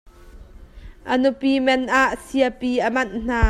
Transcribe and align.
A 1.11 1.13
nupi 1.21 1.51
man 1.65 1.81
ah 2.01 2.13
siapi 2.27 2.71
a 2.87 2.87
manh 2.95 3.13
hna. 3.23 3.39